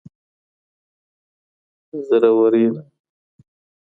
زرورینه 2.07 2.83